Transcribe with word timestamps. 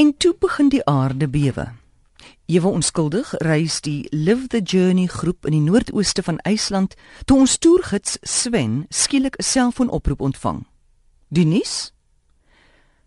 En 0.00 0.16
toe 0.16 0.34
begin 0.38 0.68
die 0.68 0.84
aarde 0.84 1.28
bewe. 1.28 1.72
Ewe 2.46 2.68
onskuldig 2.68 3.34
reis 3.44 3.80
die 3.84 4.06
Live 4.10 4.46
the 4.46 4.62
Journey 4.62 5.06
groep 5.06 5.44
in 5.44 5.52
die 5.52 5.60
noordooste 5.60 6.22
van 6.22 6.38
IJsland 6.48 6.94
toe 7.28 7.36
ons 7.42 7.58
toergids 7.60 8.16
Sven 8.22 8.86
skielik 8.88 9.36
'n 9.36 9.42
selfoonoproep 9.42 10.20
ontvang. 10.20 10.64
Die 11.28 11.44
nuus? 11.44 11.92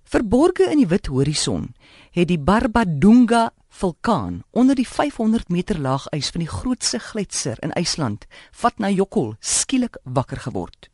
Verborge 0.04 0.70
in 0.70 0.78
die 0.78 0.88
wit 0.88 1.08
horison 1.08 1.74
het 2.12 2.28
die 2.28 2.40
Barbadunga 2.40 3.54
vulkaan 3.74 4.44
onder 4.52 4.76
die 4.76 4.88
500 4.88 5.50
meter 5.50 5.80
laag 5.80 6.06
ys 6.14 6.30
van 6.34 6.44
die 6.44 6.50
grootste 6.50 7.00
gletser 7.02 7.58
in 7.66 7.74
IJsland, 7.74 8.28
Vatnajökull, 8.52 9.34
skielik 9.40 9.98
wakker 10.04 10.38
geword. 10.46 10.90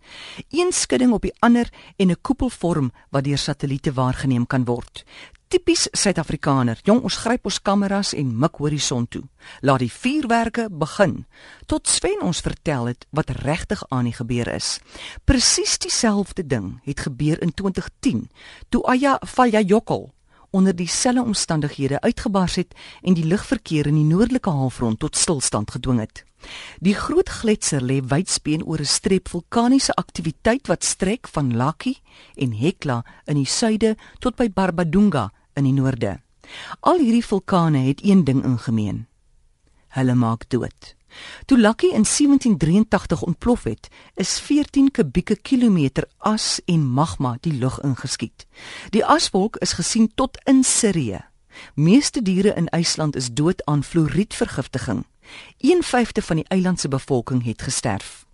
Een 0.49 0.71
skudding 0.71 1.11
op 1.13 1.27
die 1.27 1.35
ander 1.39 1.67
en 1.97 2.11
'n 2.11 2.21
koepelvorm 2.21 2.91
wat 3.09 3.23
deur 3.23 3.37
satelliete 3.37 3.93
waargeneem 3.93 4.47
kan 4.47 4.65
word. 4.65 5.03
Tipies 5.49 5.87
Suid-Afrikaner. 5.91 6.79
Jong, 6.83 7.01
ons 7.01 7.15
gryp 7.17 7.45
ons 7.45 7.61
kameras 7.61 8.13
en 8.13 8.37
mik 8.37 8.55
horison 8.55 9.07
toe. 9.07 9.23
Laat 9.65 9.79
die 9.79 9.91
vuurwerke 9.91 10.67
begin. 10.69 11.25
Tot 11.65 11.87
Sven 11.87 12.21
ons 12.21 12.41
vertel 12.45 12.85
het 12.85 13.07
wat 13.09 13.29
regtig 13.29 13.83
aan 13.89 14.03
die 14.03 14.13
gebeur 14.13 14.47
is. 14.53 14.79
Presies 15.25 15.77
dieselfde 15.77 16.45
ding 16.45 16.79
het 16.83 16.99
gebeur 16.99 17.41
in 17.41 17.53
2010 17.53 18.29
toe 18.69 18.83
Aya 18.85 19.19
Faljajökull 19.25 20.11
onder 20.49 20.75
dieselfde 20.75 21.23
omstandighede 21.23 22.01
uitgebars 22.01 22.55
het 22.55 22.75
en 23.01 23.13
die 23.13 23.25
lugverkeer 23.25 23.87
in 23.87 23.95
die 23.95 24.07
noordelike 24.07 24.49
halfrond 24.49 24.99
tot 24.99 25.15
stilstand 25.15 25.71
gedwing 25.71 25.99
het. 25.99 26.23
Die 26.79 26.95
groot 26.95 27.29
gletser 27.29 27.83
lê 27.83 27.99
wydspeen 28.01 28.63
oor 28.63 28.79
'n 28.79 28.85
streep 28.85 29.27
vulkaniese 29.27 29.93
aktiwiteit 29.93 30.67
wat 30.67 30.83
strek 30.83 31.27
van 31.27 31.55
Laki 31.55 31.97
en 32.35 32.53
Hekla 32.53 33.03
in 33.25 33.35
die 33.35 33.45
suide 33.45 33.97
tot 34.19 34.35
by 34.35 34.49
Barbadunga 34.49 35.31
in 35.53 35.63
die 35.63 35.73
noorde. 35.73 36.21
Al 36.79 36.97
hierdie 36.97 37.25
vulkane 37.25 37.77
het 37.77 38.03
een 38.03 38.23
ding 38.23 38.43
in 38.43 38.57
gemeen. 38.57 39.07
Hulle 39.87 40.15
maak 40.15 40.49
dood. 40.49 40.98
Toe 41.45 41.57
Lucky 41.57 41.85
in 41.85 42.05
1783 42.05 43.21
ontplof 43.21 43.63
het, 43.63 43.87
is 44.15 44.39
14 44.39 44.91
kubieke 44.91 45.35
kilometer 45.35 46.07
as 46.17 46.61
en 46.65 46.87
magma 46.87 47.37
die 47.39 47.53
lug 47.53 47.79
ingeskiet. 47.81 48.45
Die 48.89 49.05
aswolk 49.05 49.55
is 49.55 49.73
gesien 49.73 50.11
tot 50.15 50.37
in 50.43 50.63
Sirië. 50.63 51.25
Meeste 51.75 52.21
diere 52.21 52.53
in 52.53 52.67
IJsland 52.67 53.15
is 53.15 53.33
dood 53.33 53.65
aan 53.65 53.83
fluoriedvergiftiging. 53.83 55.05
1/5 55.57 56.25
van 56.25 56.35
die 56.35 56.47
eiland 56.47 56.79
se 56.79 56.87
bevolking 56.87 57.43
het 57.43 57.61
gesterf. 57.61 58.25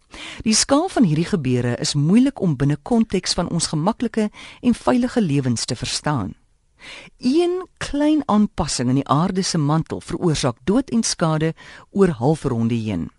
Die 0.42 0.54
skaal 0.54 0.90
van 0.90 1.04
hierdie 1.04 1.26
gebeure 1.26 1.76
is 1.76 1.94
moeilik 1.94 2.40
om 2.42 2.56
binne 2.56 2.78
konteks 2.82 3.34
van 3.34 3.50
ons 3.50 3.68
gemaklike 3.68 4.30
en 4.62 4.74
veilige 4.74 5.22
lewens 5.22 5.66
te 5.66 5.76
verstaan. 5.76 6.34
Een 7.18 7.68
klein 7.78 8.24
aanpassing 8.26 8.90
in 8.90 8.96
die 8.96 9.08
aarde 9.08 9.42
se 9.42 9.58
mantel 9.58 10.02
veroorsaak 10.02 10.58
dood 10.64 10.90
en 10.90 11.04
skade 11.04 11.54
oor 11.92 12.10
halfronde 12.10 12.76
heen. 12.76 13.10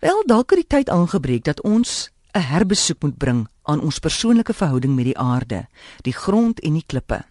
Wel 0.00 0.22
dalk 0.26 0.50
het 0.50 0.58
die 0.58 0.76
tyd 0.78 0.88
aangebreek 0.88 1.44
dat 1.44 1.62
ons 1.62 2.10
'n 2.32 2.40
herbesoek 2.40 3.02
moet 3.02 3.18
bring 3.18 3.48
aan 3.62 3.80
ons 3.80 3.98
persoonlike 3.98 4.54
verhouding 4.54 4.94
met 4.94 5.04
die 5.04 5.18
aarde, 5.18 5.66
die 6.02 6.12
grond 6.12 6.60
en 6.60 6.72
die 6.72 6.84
klippe. 6.86 7.24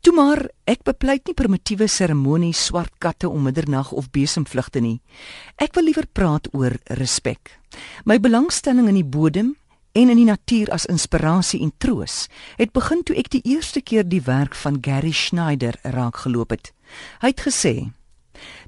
Toe 0.00 0.12
maar, 0.14 0.48
ek 0.64 0.82
bepleit 0.82 1.26
nie 1.26 1.34
primitiewe 1.34 1.86
seremonies, 1.86 2.64
swart 2.64 2.92
katte 2.98 3.28
om 3.28 3.42
middernag 3.42 3.92
of 3.92 4.10
besemvlugte 4.10 4.80
nie. 4.80 5.00
Ek 5.56 5.74
wil 5.74 5.84
liewer 5.84 6.06
praat 6.12 6.48
oor 6.52 6.76
respek. 6.84 7.60
My 8.04 8.18
belangstelling 8.18 8.88
in 8.88 8.94
die 8.94 9.06
bodem 9.06 9.54
en 9.92 10.08
in 10.08 10.16
die 10.16 10.28
natuur 10.28 10.70
as 10.70 10.86
inspirasie 10.86 11.60
en 11.62 11.72
troos 11.78 12.26
het 12.58 12.72
begin 12.72 13.02
toe 13.02 13.16
ek 13.18 13.30
die 13.34 13.42
eerste 13.44 13.82
keer 13.82 14.06
die 14.06 14.22
werk 14.26 14.54
van 14.54 14.78
Gary 14.80 15.12
Schneider 15.12 15.78
raak 15.82 16.22
geloop 16.24 16.50
het. 16.54 16.72
Hy 17.20 17.32
het 17.32 17.42
gesê: 17.46 17.92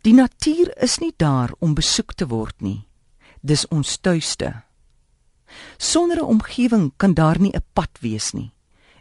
"Die 0.02 0.14
natuur 0.14 0.72
is 0.82 0.98
nie 0.98 1.14
daar 1.16 1.52
om 1.58 1.74
besoek 1.74 2.14
te 2.14 2.26
word 2.26 2.60
nie. 2.60 2.86
Dis 3.40 3.68
ons 3.68 3.98
tuiste. 3.98 4.62
Sonder 5.78 6.18
'n 6.18 6.24
omgewing 6.26 6.92
kan 6.96 7.14
daar 7.14 7.40
nie 7.40 7.52
'n 7.54 7.64
pad 7.72 7.98
wees 8.00 8.32
nie, 8.32 8.52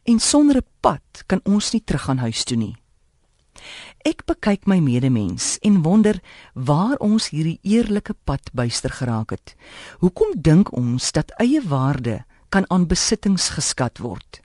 en 0.04 0.20
sonder 0.20 0.58
'n 0.58 0.68
pad 0.82 1.24
kan 1.28 1.42
ons 1.44 1.72
nie 1.72 1.84
teruggaan 1.84 2.18
huis 2.18 2.44
toe 2.44 2.58
nie." 2.58 2.81
Ek 4.02 4.24
bekyk 4.26 4.66
my 4.66 4.80
medemens 4.82 5.60
en 5.62 5.82
wonder 5.86 6.18
waar 6.58 6.98
ons 7.06 7.30
hierdie 7.30 7.60
eerlike 7.62 8.16
pad 8.26 8.50
byster 8.58 8.90
geraak 8.90 9.30
het. 9.36 9.54
Hoekom 10.02 10.34
dink 10.42 10.72
ons 10.74 11.12
dat 11.14 11.34
eie 11.38 11.62
waarde 11.62 12.24
kan 12.50 12.66
aan 12.74 12.88
besittings 12.90 13.52
geskat 13.54 14.02
word? 14.02 14.42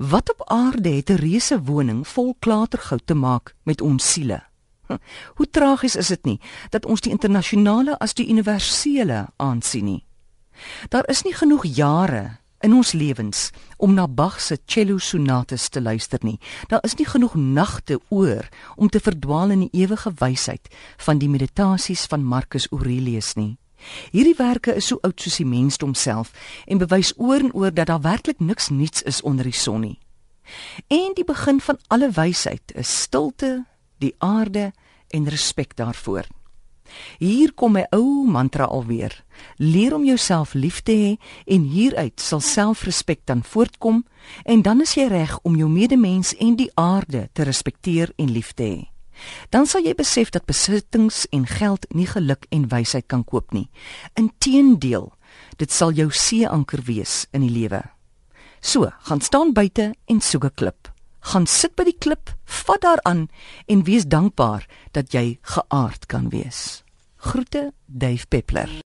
Wat 0.00 0.32
op 0.32 0.42
aarde 0.48 0.88
het 0.88 1.10
'n 1.10 1.20
reuse 1.20 1.60
woning 1.62 2.06
vol 2.08 2.34
klatergoud 2.40 3.06
te 3.06 3.14
maak 3.14 3.54
met 3.62 3.80
ons 3.80 4.12
siele? 4.12 4.42
Hoe 5.36 5.50
tragies 5.50 5.96
is 5.96 6.08
dit 6.08 6.24
nie 6.24 6.40
dat 6.70 6.86
ons 6.86 7.00
die 7.00 7.12
internasionale 7.12 7.98
as 7.98 8.14
die 8.14 8.28
universele 8.28 9.28
aansien 9.36 9.84
nie? 9.84 10.06
Daar 10.88 11.08
is 11.08 11.22
nie 11.22 11.34
genoeg 11.34 11.64
jare 11.64 12.38
in 12.60 12.74
ons 12.74 12.92
lewens 12.92 13.50
om 13.76 13.94
na 13.94 14.06
Bach 14.08 14.40
se 14.40 14.58
cello 14.66 14.98
sonates 14.98 15.68
te 15.68 15.80
luister 15.80 16.18
nie. 16.22 16.38
Daar 16.68 16.82
is 16.82 16.96
nie 16.98 17.06
genoeg 17.06 17.34
nagte 17.34 18.00
oor 18.08 18.48
om 18.76 18.88
te 18.88 19.00
verdwaal 19.00 19.54
in 19.54 19.66
die 19.66 19.84
ewige 19.84 20.12
wysheid 20.18 20.68
van 20.96 21.18
die 21.18 21.28
meditasies 21.28 22.06
van 22.10 22.24
Marcus 22.24 22.68
Aurelius 22.70 23.34
nie. 23.34 23.56
Hierdie 24.10 24.34
werke 24.38 24.74
is 24.74 24.88
so 24.90 24.98
oud 25.06 25.20
soos 25.22 25.38
die 25.38 25.46
mensdom 25.46 25.94
self 25.94 26.32
en 26.66 26.82
bewys 26.82 27.12
oor 27.16 27.38
en 27.38 27.54
oor 27.54 27.74
dat 27.74 27.86
daar 27.86 28.02
werklik 28.02 28.40
niks 28.40 28.68
nuuts 28.74 29.02
is 29.02 29.22
onder 29.22 29.46
die 29.46 29.54
son 29.54 29.80
nie. 29.86 29.98
En 30.88 31.14
die 31.14 31.24
begin 31.24 31.60
van 31.60 31.78
alle 31.86 32.10
wysheid 32.10 32.72
is 32.74 33.00
stilte, 33.02 33.64
die 33.98 34.14
aarde 34.18 34.72
en 35.14 35.28
respek 35.28 35.76
daarvoor. 35.76 36.26
Hier 37.18 37.52
kom 37.54 37.72
my 37.72 37.86
ou 37.92 38.26
mantra 38.26 38.64
alweer. 38.64 39.24
Leer 39.56 39.94
om 39.94 40.04
jouself 40.04 40.54
lief 40.54 40.82
te 40.82 40.92
hê 40.92 41.16
en 41.46 41.62
hieruit 41.62 42.20
sal 42.20 42.40
selfrespek 42.40 43.20
dan 43.24 43.42
voortkom 43.42 44.04
en 44.44 44.62
dan 44.62 44.80
is 44.80 44.94
jy 44.94 45.08
reg 45.08 45.38
om 45.42 45.56
jou 45.56 45.68
medemens 45.68 46.34
en 46.36 46.56
die 46.56 46.70
aarde 46.74 47.28
te 47.32 47.42
respekteer 47.42 48.12
en 48.16 48.32
lief 48.32 48.52
te 48.52 48.62
hê. 48.62 48.80
Dan 49.50 49.66
sal 49.66 49.82
jy 49.82 49.94
besef 49.98 50.30
dat 50.30 50.46
besittings 50.46 51.26
en 51.34 51.46
geld 51.46 51.86
nie 51.94 52.06
geluk 52.06 52.46
en 52.54 52.68
wysheid 52.70 53.06
kan 53.06 53.24
koop 53.24 53.52
nie. 53.52 53.68
Inteendeel, 54.14 55.10
dit 55.58 55.72
sal 55.72 55.92
jou 55.92 56.10
seeanker 56.10 56.84
wees 56.86 57.26
in 57.32 57.46
die 57.46 57.52
lewe. 57.52 57.82
So, 58.60 58.90
gaan 59.06 59.20
staan 59.20 59.52
buite 59.54 59.94
en 60.06 60.20
soek 60.20 60.44
'n 60.44 60.54
klip. 60.54 60.92
Gaan 61.20 61.46
sit 61.46 61.74
by 61.76 61.84
die 61.84 61.98
klip, 61.98 62.34
vat 62.44 62.80
daaraan 62.80 63.28
en 63.66 63.84
wees 63.84 64.04
dankbaar 64.04 64.66
dat 64.92 65.12
jy 65.12 65.38
geaard 65.42 66.06
kan 66.06 66.28
wees. 66.28 66.84
Groete 67.18 67.72
Dave 67.86 68.26
Peppler. 68.28 68.68